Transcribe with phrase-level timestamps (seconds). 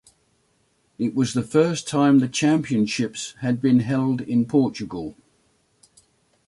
[0.97, 5.15] It was the first time the Championships had been held in Portugal.